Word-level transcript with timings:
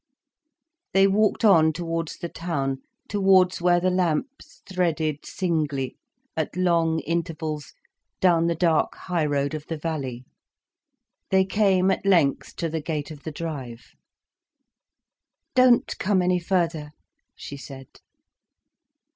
They 0.93 1.05
walked 1.05 1.45
on 1.45 1.73
towards 1.73 2.17
the 2.17 2.27
town, 2.27 2.81
towards 3.07 3.61
where 3.61 3.79
the 3.79 3.91
lamps 3.91 4.63
threaded 4.67 5.27
singly, 5.27 5.95
at 6.35 6.55
long 6.57 7.01
intervals 7.01 7.75
down 8.19 8.47
the 8.47 8.55
dark 8.55 8.95
high 8.95 9.27
road 9.27 9.53
of 9.53 9.67
the 9.67 9.77
valley. 9.77 10.25
They 11.29 11.45
came 11.45 11.91
at 11.91 12.03
length 12.03 12.55
to 12.55 12.67
the 12.67 12.81
gate 12.81 13.11
of 13.11 13.21
the 13.21 13.31
drive. 13.31 13.93
"Don't 15.53 15.95
come 15.99 16.23
any 16.23 16.39
further," 16.39 16.93
she 17.35 17.55
said. 17.55 17.99